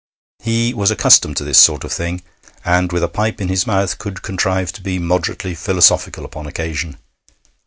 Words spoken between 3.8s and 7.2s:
could contrive to be moderately philosophical upon occasion.